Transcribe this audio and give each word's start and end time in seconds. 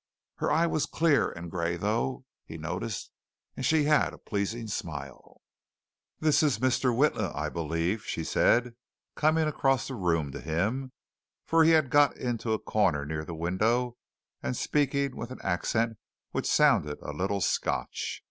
Her 0.37 0.51
eye 0.51 0.65
was 0.65 0.87
clear 0.87 1.29
and 1.29 1.51
gray 1.51 1.75
though, 1.77 2.25
he 2.43 2.57
noticed, 2.57 3.11
and 3.55 3.63
she 3.63 3.83
had 3.83 4.15
a 4.15 4.17
pleasing 4.17 4.65
smile. 4.65 5.41
"This 6.19 6.41
is 6.41 6.57
Mr. 6.57 6.85
Witla, 6.91 7.35
I 7.35 7.49
believe," 7.49 8.03
she 8.07 8.23
said, 8.23 8.73
coming 9.13 9.47
across 9.47 9.87
the 9.87 9.93
room 9.93 10.31
to 10.31 10.41
him, 10.41 10.91
for 11.45 11.63
he 11.63 11.69
had 11.77 11.91
got 11.91 12.17
into 12.17 12.51
a 12.51 12.57
corner 12.57 13.05
near 13.05 13.23
the 13.23 13.35
window, 13.35 13.95
and 14.41 14.57
speaking 14.57 15.15
with 15.15 15.29
an 15.29 15.39
accent 15.43 15.97
which 16.31 16.47
sounded 16.51 16.97
a 17.03 17.13
little 17.13 17.39
Scotch. 17.39 18.19